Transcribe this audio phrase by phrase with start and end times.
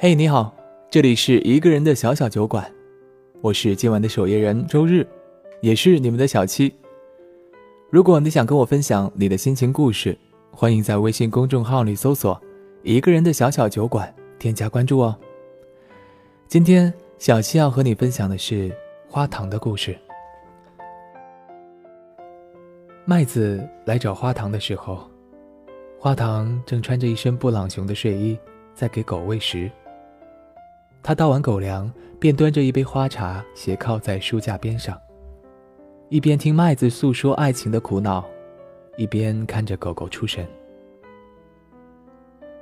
[0.00, 0.54] 嘿，你好，
[0.88, 2.72] 这里是一个人的小小酒馆，
[3.40, 5.04] 我是今晚的守夜人周日，
[5.60, 6.72] 也是你们的小七。
[7.90, 10.16] 如果你想跟我分享你的心情故事，
[10.52, 12.40] 欢迎在微信公众号里搜索
[12.84, 15.18] “一个人的小小酒馆”，添加关注哦。
[16.46, 18.72] 今天小七要和你分享的是
[19.08, 19.98] 花糖的故事。
[23.04, 25.10] 麦子来找花糖的时候，
[25.98, 28.38] 花糖正穿着一身布朗熊的睡衣，
[28.76, 29.68] 在给狗喂食。
[31.02, 34.98] 他倒完狗粮，便端着一杯花茶，斜靠在书架边上，
[36.08, 38.24] 一边听麦子诉说爱情的苦恼，
[38.96, 40.46] 一边看着狗狗出神。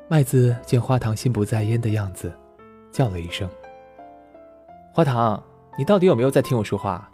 [0.09, 2.33] 麦子见花糖心不在焉的样子，
[2.93, 3.49] 叫了一声
[4.95, 5.43] ：“花糖，
[5.77, 7.11] 你到底有没有在听我说话？”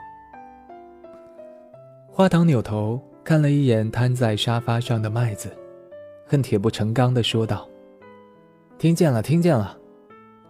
[2.12, 5.50] 花糖扭头看了一眼瘫在沙发上的麦子，
[6.26, 7.66] 恨铁不成钢的说道
[8.76, 9.74] ：“听见了，听见了。”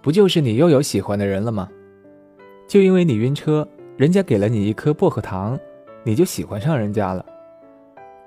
[0.02, 1.68] 不就是你又有喜欢的人了吗？
[2.66, 5.56] 就因为你晕车，人家给了你一颗薄荷糖，
[6.02, 7.24] 你就喜欢上人家了。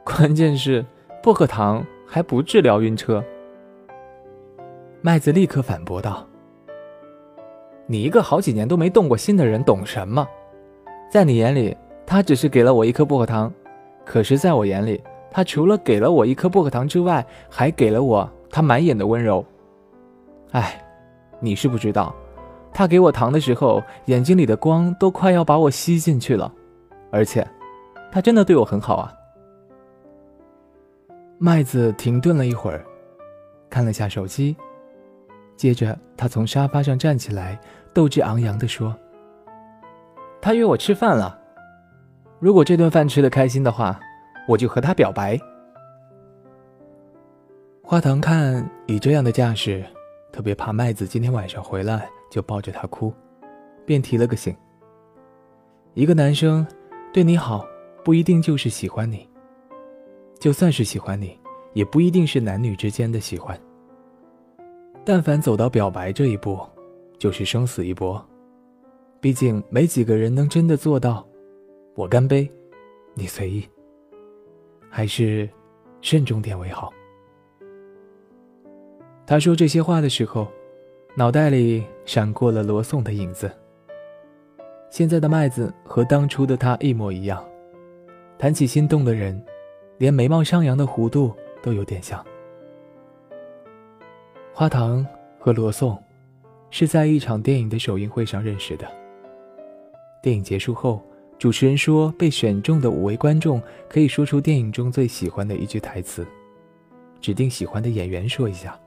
[0.06, 0.86] 关键是
[1.22, 3.22] 薄荷糖还不治疗晕车。
[5.02, 6.26] 麦子立刻反驳道
[7.88, 10.26] ：“你一个好几年都没动过心的人，懂什么？
[11.12, 13.52] 在你眼里，他只是给了我一颗薄荷糖，
[14.06, 19.44] 可是在我眼里，他除了给了我一颗薄荷糖之外，还给了我他满眼的温柔。
[20.52, 20.82] 哎。”
[21.46, 22.14] 你是不知道，
[22.74, 26.52] 他给我糖的时候，眼睛里的光都快要把我吸进去了，
[27.12, 27.48] 而且，
[28.12, 29.14] 他真的对我很好啊。
[31.38, 32.84] 麦子停顿了一会儿，
[33.70, 34.56] 看了下手机，
[35.56, 37.60] 接着他从沙发上站起来，
[37.94, 38.96] 斗志昂扬地说
[40.42, 41.38] ：“他约我吃饭了，
[42.40, 44.00] 如果这顿饭吃的开心的话，
[44.48, 45.40] 我就和他表白。”
[47.84, 49.86] 花糖看以这样的架势。
[50.36, 53.14] 特别怕麦子今天晚上回来就抱着他哭，
[53.86, 54.54] 便提了个醒。
[55.94, 56.68] 一个男生
[57.14, 57.66] 对你好，
[58.04, 59.26] 不一定就是喜欢你。
[60.38, 61.40] 就算是喜欢你，
[61.72, 63.58] 也不一定是男女之间的喜欢。
[65.06, 66.60] 但凡走到表白这一步，
[67.18, 68.22] 就是生死一搏。
[69.22, 71.26] 毕竟没几个人能真的做到。
[71.96, 72.52] 我干杯，
[73.14, 73.66] 你随意。
[74.90, 75.50] 还是
[76.02, 76.92] 慎重点为好。
[79.28, 80.48] 他说这些话的时候，
[81.16, 83.52] 脑袋里闪过了罗宋的影子。
[84.92, 87.44] 现在的麦子和当初的他一模一样，
[88.38, 89.44] 谈起心动的人，
[89.98, 92.24] 连眉毛上扬的弧度都有点像。
[94.54, 95.06] 花糖
[95.40, 96.02] 和罗宋
[96.70, 98.88] 是在一场电影的首映会上认识的。
[100.22, 101.02] 电影结束后，
[101.40, 106.26] 主持人说，被选中的五位观众可以说出电影中最喜欢的一句台词，
[107.20, 108.80] 指定喜欢的演员说一下。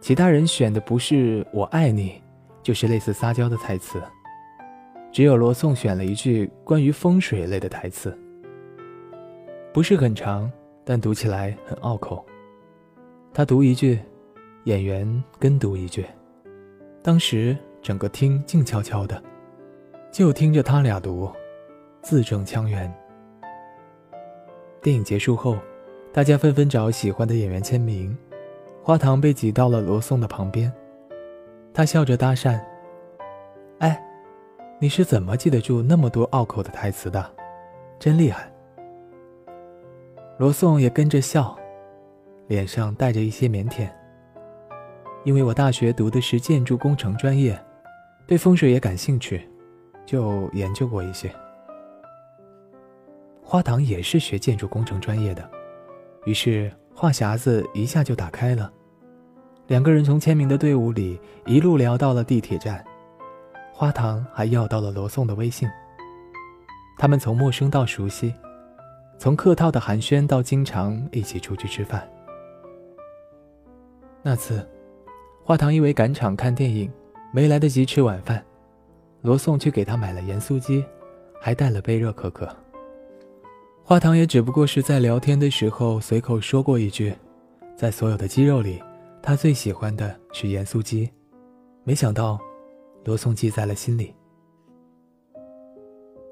[0.00, 2.22] 其他人选的不是“我爱你”，
[2.62, 4.00] 就是类似撒娇的台词。
[5.12, 8.16] 只有罗宋选了一句关于风水类的台词，
[9.72, 10.50] 不是很长，
[10.84, 12.24] 但读起来很拗口。
[13.32, 13.98] 他读一句，
[14.64, 16.04] 演员跟读一句，
[17.02, 19.22] 当时整个厅静悄悄的，
[20.12, 21.30] 就听着他俩读，
[22.02, 22.92] 字正腔圆。
[24.82, 25.56] 电影结束后，
[26.12, 28.16] 大家纷纷找喜欢的演员签名。
[28.86, 30.72] 花糖被挤到了罗宋的旁边，
[31.74, 32.56] 他笑着搭讪
[33.80, 34.00] ：“哎，
[34.78, 37.34] 你是怎么记得住那么多拗口的台词的？
[37.98, 38.48] 真厉害。”
[40.38, 41.58] 罗宋也跟着笑，
[42.46, 43.88] 脸上带着一些腼腆。
[45.24, 47.60] 因为我大学读的是建筑工程专业，
[48.24, 49.50] 对风水也感兴趣，
[50.04, 51.28] 就研究过一些。
[53.42, 55.50] 花糖也是学建筑工程专业的，
[56.24, 58.72] 于是话匣子一下就打开了。
[59.66, 62.82] 两个人从签名的队伍里一路聊到了地铁站，
[63.70, 65.68] 花糖还要到了罗宋的微信。
[66.96, 68.32] 他们从陌生到熟悉，
[69.18, 72.08] 从客套的寒暄到经常一起出去吃饭。
[74.22, 74.66] 那次，
[75.44, 76.90] 花糖因为赶场看电影，
[77.30, 78.42] 没来得及吃晚饭，
[79.20, 80.82] 罗宋去给他买了盐酥鸡，
[81.38, 82.48] 还带了杯热可可。
[83.88, 87.14] 花糖也只不过是在聊天的时候随口说过一句，
[87.76, 88.82] 在所有的鸡肉里。
[89.22, 91.08] 他最喜欢的是盐酥鸡，
[91.84, 92.36] 没想到
[93.04, 94.12] 罗宋记在了心里。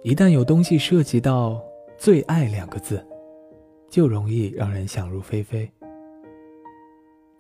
[0.03, 1.63] 一旦有东西涉及到
[1.97, 3.07] “最爱”两个字，
[3.89, 5.71] 就容易让人想入非非。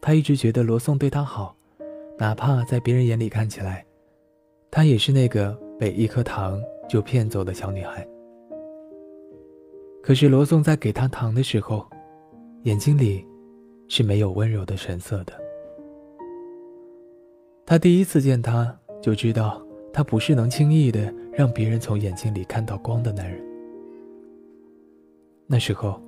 [0.01, 1.57] 他一直觉得罗宋对他好，
[2.17, 3.85] 哪怕在别人眼里看起来，
[4.71, 8.07] 他也是那个被一颗糖就骗走的小女孩。
[10.06, 11.83] 可是罗宋在给他糖的时候，
[12.65, 13.27] 眼睛里
[13.89, 15.33] 是没有温柔的神色的。
[17.65, 23.43] 他第一次见他，就知道他不是能轻易的让别人从眼睛里看到光的男人。
[25.47, 25.99] 那时候，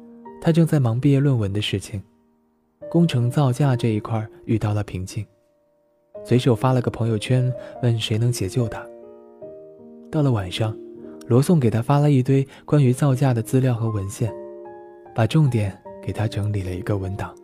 [0.42, 2.02] 他正在忙毕业论文的事情，
[2.90, 5.26] 工程造价这一块遇到了瓶颈，
[6.22, 7.50] 随手发了个朋友圈，
[7.82, 8.86] 问谁能解救他。
[10.10, 10.76] 到了晚上，
[11.26, 14.32] 罗宋给他发了一堆关于造价的资料和文献，
[15.14, 17.34] 把重点给他整理了一个文档。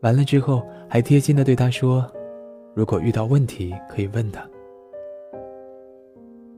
[0.00, 2.04] 完了之后，还贴心的对他说
[2.74, 4.44] ：“如果遇到问题，可以问他。”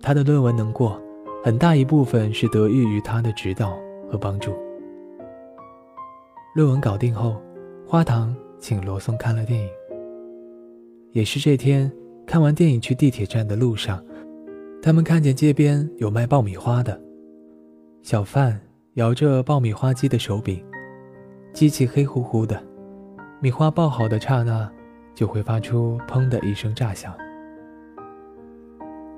[0.01, 1.01] 他的论文能过，
[1.45, 3.77] 很大一部分是得益于他的指导
[4.11, 4.55] 和帮助。
[6.55, 7.37] 论文搞定后，
[7.87, 9.69] 花堂请罗宋看了电影。
[11.13, 11.93] 也是这天，
[12.27, 14.03] 看完电影去地铁站的路上，
[14.87, 16.97] 他们看见街边有卖爆米花的，
[18.03, 18.57] 小贩
[18.95, 20.65] 摇着爆米花机的手柄，
[21.53, 22.63] 机器黑乎乎的。
[23.41, 24.71] 米花爆好的刹那，
[25.13, 27.13] 就会发出“砰”的一声炸响。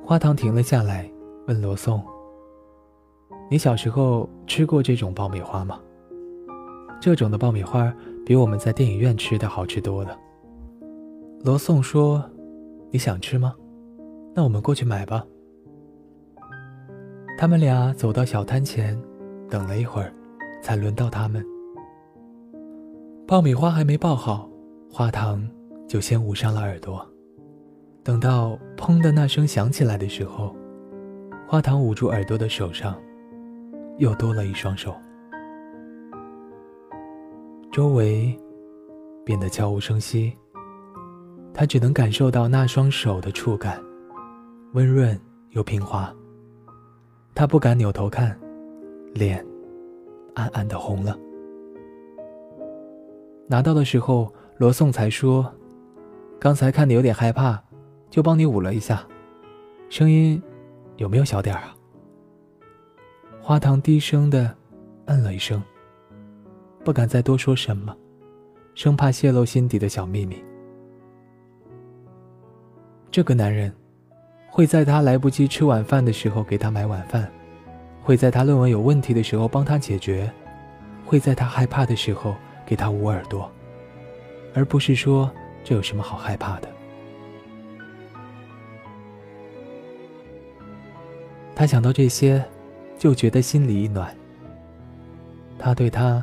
[0.03, 1.06] 花堂停了下来，
[1.47, 2.03] 问罗宋
[3.50, 5.79] ：“你小时候吃过这种爆米花吗？
[6.99, 7.94] 这种的爆米花
[8.25, 10.19] 比我们在电影院吃的好吃多了。”
[11.44, 12.25] 罗宋说
[12.91, 13.55] ：“你想吃吗？
[14.35, 15.23] 那我们过去买吧。”
[17.40, 19.00] 他们俩走到小摊前，
[19.49, 20.12] 等了一会儿，
[20.61, 21.46] 才轮到他们。
[23.29, 24.50] 爆米花还没爆好，
[24.90, 25.49] 花糖
[25.87, 27.08] 就先捂上了耳朵。
[28.02, 30.52] 等到“砰”的那声响起来的时候，
[31.46, 33.00] 花糖捂住耳朵的手上
[33.99, 34.93] 又多了一双手。
[37.70, 38.37] 周围
[39.25, 40.37] 变得悄无声息，
[41.55, 43.81] 他只能感受到那双手的触感，
[44.73, 45.17] 温润
[45.50, 46.12] 又平滑。
[47.38, 48.37] 他不敢扭头看，
[49.14, 49.46] 脸
[50.35, 51.17] 暗暗的红了。
[53.46, 55.49] 拿到的时候，罗宋才说
[56.40, 57.62] ：“刚才看你有点害怕，
[58.11, 59.06] 就帮你捂了一下，
[59.88, 60.43] 声音
[60.96, 61.76] 有没有小点儿啊？”
[63.41, 64.52] 花糖低声的
[65.05, 65.62] 嗯了一声，
[66.84, 67.96] 不敢再多说什么，
[68.75, 70.43] 生怕泄露心底的小秘密。
[73.12, 73.73] 这个男人
[74.49, 77.31] 会在他来不及吃晚饭的时候给他买晚饭，
[78.03, 80.31] 会在他论文有问题的时候帮他解决，
[81.05, 82.35] 会在他害怕的时候。
[82.69, 83.50] 给他捂耳朵，
[84.53, 85.33] 而不是说
[85.65, 86.69] 这有什么好害怕的。
[91.55, 92.44] 他想到这些，
[92.99, 94.15] 就觉得心里一暖。
[95.59, 96.23] 他对他，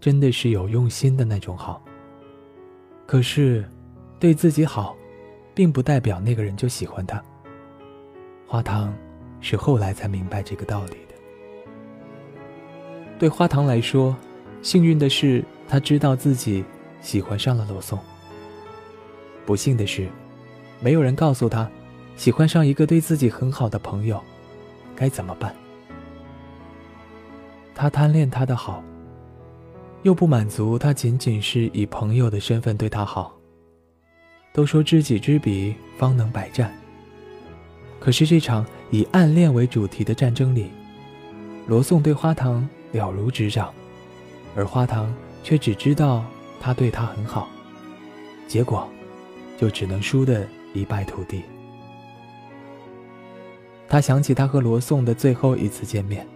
[0.00, 1.82] 真的是有用心的那种好。
[3.06, 3.62] 可是，
[4.18, 4.96] 对自己好，
[5.54, 7.22] 并不代表那个人就喜欢他。
[8.46, 8.94] 花糖
[9.40, 11.14] 是后来才明白这个道理的。
[13.18, 14.16] 对花糖来说，
[14.62, 15.44] 幸运的是。
[15.68, 16.64] 他知道自己
[17.00, 17.98] 喜欢上了罗宋。
[19.44, 20.06] 不幸的是，
[20.78, 21.68] 没有人告诉他，
[22.14, 24.22] 喜欢上一个对自己很好的朋友，
[24.94, 25.52] 该怎么办。
[27.74, 28.80] 他贪恋他的好，
[30.04, 33.36] 又不满足他仅仅是以朋友的身份对他好。
[34.52, 36.72] 都说知己知彼，方能百战。
[37.98, 40.70] 可是这场以暗恋为主题的战争里，
[41.66, 43.72] 罗宋对花堂了如指掌，
[44.54, 45.12] 而花堂。
[45.46, 46.24] 却只知道
[46.60, 47.48] 他对他很好，
[48.48, 48.84] 结果
[49.56, 50.44] 就只能输得
[50.74, 51.40] 一败涂地。
[53.88, 56.26] 他想起他和罗宋的最后一次见面。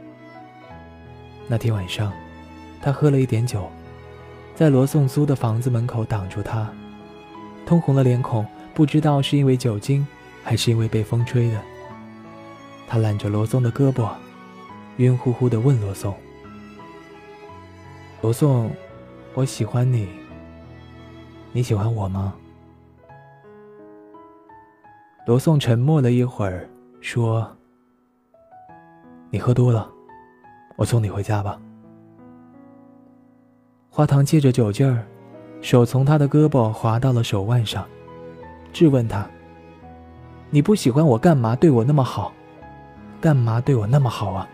[1.48, 2.12] 那天晚上，
[2.80, 3.68] 他喝了一点酒，
[4.54, 6.72] 在罗宋租的房子门口挡住他，
[7.66, 10.06] 通红了脸孔，不知道是因为酒精，
[10.42, 11.60] 还是因为被风吹的。
[12.86, 14.10] 他揽着罗宋的胳膊，
[14.96, 16.14] 晕乎乎地问罗宋
[18.20, 18.70] ：“罗宋。”
[19.32, 20.08] 我喜欢你，
[21.52, 22.34] 你喜欢我吗？
[25.24, 26.68] 罗宋沉默了一会儿，
[27.00, 27.48] 说
[29.30, 29.88] ：“你喝多了，
[30.74, 31.60] 我送你回家吧。”
[33.88, 35.06] 花糖借着酒劲儿，
[35.62, 37.86] 手从他的胳膊滑到了手腕上，
[38.72, 39.30] 质问他
[40.50, 42.32] ：“你不喜欢我，干嘛对我那么好？
[43.20, 44.48] 干嘛对我那么好啊？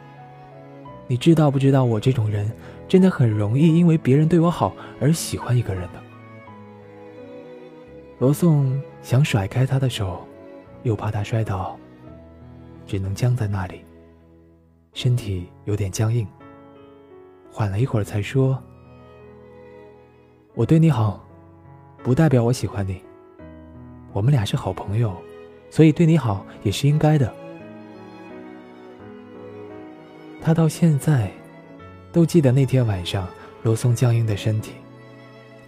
[1.07, 2.51] 你知道不知道我这种人？”
[2.89, 6.01] 真的很容易因为别人对我好而喜欢一个人的。
[8.21, 10.25] 罗宋想甩开他的手，
[10.85, 11.77] 又怕他摔倒，
[12.87, 13.85] 只能僵在那里，
[14.93, 16.25] 身体有点僵硬。
[17.51, 18.57] 缓了一会儿才说
[20.55, 21.21] ：“我对你好，
[22.05, 23.03] 不代表我喜欢你。
[24.13, 25.13] 我们俩是好朋友，
[25.77, 27.31] 所以对你好也是应该的。”
[30.41, 31.31] 他到现在。
[32.13, 33.29] 都记得那天晚上，
[33.63, 34.73] 罗宋僵硬的身体，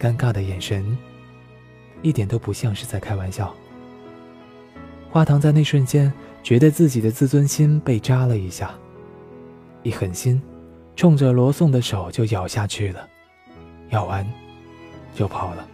[0.01, 0.97] 尴尬的眼神，
[2.01, 3.55] 一点都不像是在开玩笑。
[5.11, 6.11] 花堂在那瞬间
[6.43, 8.75] 觉得自己的自尊心被扎了一下，
[9.83, 10.41] 一狠心，
[10.97, 13.07] 冲着罗宋的手就咬下去了，
[13.91, 14.27] 咬完
[15.15, 15.69] 就跑了。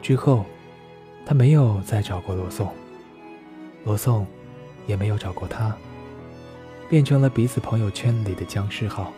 [0.00, 0.46] 之后，
[1.26, 2.70] 他没有再找过罗宋，
[3.84, 4.26] 罗宋
[4.86, 5.74] 也没有找过他，
[6.88, 9.10] 变成了彼此朋友圈里的僵尸号。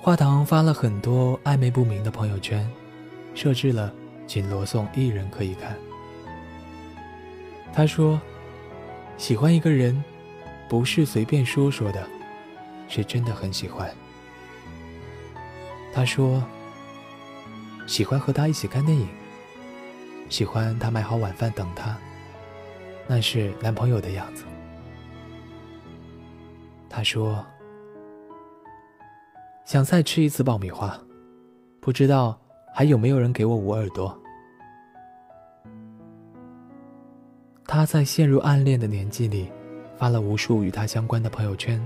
[0.00, 2.68] 花堂发了很多暧昧不明的朋友圈，
[3.34, 3.92] 设置了
[4.26, 5.76] 仅罗宋一人可以看。
[7.72, 8.20] 他说
[9.16, 10.02] ：“喜欢一个人，
[10.68, 12.04] 不是随便说说的，
[12.88, 13.88] 是真的很喜欢。”
[15.94, 16.42] 他说。
[17.86, 19.08] 喜欢和他一起看电影，
[20.28, 21.96] 喜欢他买好晚饭等他，
[23.06, 24.44] 那是男朋友的样子。
[26.88, 27.44] 他说
[29.64, 30.98] ：“想再吃一次爆米花，
[31.80, 32.38] 不知道
[32.74, 34.16] 还有没有人给我捂耳朵。”
[37.66, 39.50] 他在陷入暗恋的年纪里，
[39.96, 41.84] 发了无数与他相关的朋友圈。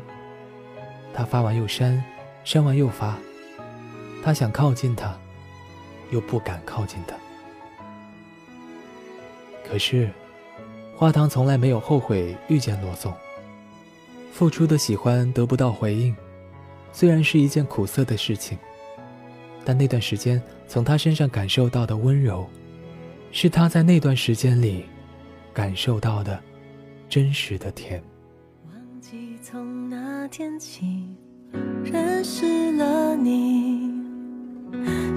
[1.15, 2.03] 他发完又删，
[2.43, 3.17] 删完又发。
[4.23, 5.17] 他想靠近他。
[6.11, 7.17] 又不敢靠近他，
[9.69, 10.09] 可是，
[10.95, 13.13] 花糖从来没有后悔遇见罗宋。
[14.33, 16.15] 付出的喜欢得不到回应，
[16.93, 18.57] 虽然是一件苦涩的事情，
[19.65, 22.47] 但那段时间从他身上感受到的温柔，
[23.33, 24.85] 是他在那段时间里
[25.55, 26.39] 感受到的
[27.09, 28.03] 真实的甜。
[28.69, 31.09] 忘记从那天起
[31.85, 33.86] 认识了你。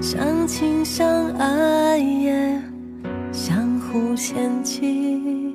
[0.00, 2.58] 相亲相爱也
[3.30, 5.54] 相互嫌弃，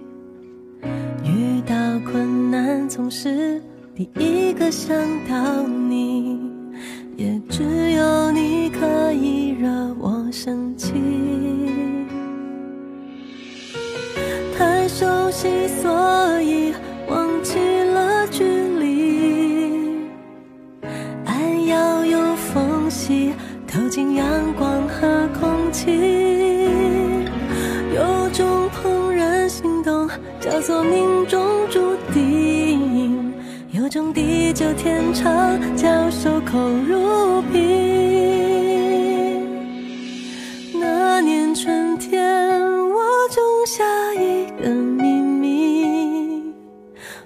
[1.23, 1.75] 遇到
[2.11, 3.59] 困难总是
[3.95, 4.95] 第一个想
[5.27, 6.39] 到你，
[7.17, 9.67] 也只有你可以惹
[9.99, 10.93] 我生气。
[14.55, 15.89] 太熟悉，所
[30.65, 33.31] 做命中注定，
[33.69, 36.57] 有种地久天长叫守口
[36.88, 39.48] 如瓶。
[40.79, 42.19] 那年春天，
[42.89, 46.51] 我种下一个秘密，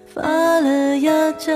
[0.05, 0.22] 发
[0.60, 1.55] 了芽，长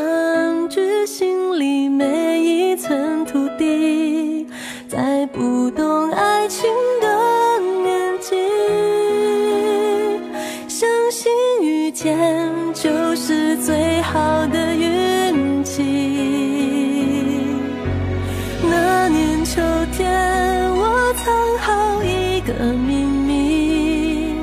[22.57, 24.35] 的秘密，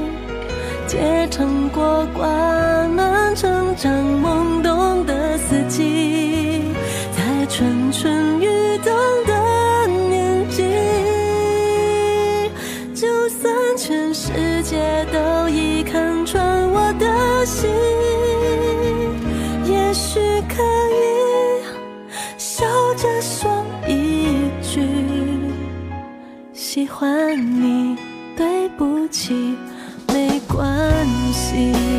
[0.86, 2.26] 结成果，挂
[2.88, 6.62] 满成长懵懂的四季，
[7.16, 9.19] 在蠢蠢欲动。
[29.10, 29.56] 起，
[30.08, 31.89] 没关系。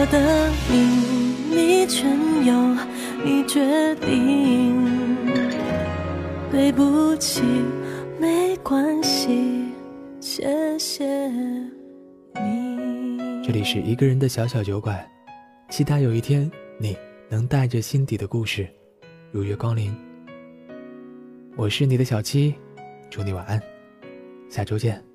[0.00, 0.78] 我的命
[1.50, 2.08] 你全
[2.46, 2.54] 由
[3.24, 4.86] 你决定
[6.52, 7.42] 对不起
[8.20, 9.66] 没关系
[10.20, 11.68] 谢谢你。
[13.42, 15.04] 这里是一个人的小小酒馆
[15.68, 16.96] 期待有一天你
[17.28, 18.68] 能带着心底的故事
[19.32, 19.92] 如约光临。
[21.56, 22.54] 我是你的小七
[23.10, 23.60] 祝你晚安
[24.48, 25.07] 下周见。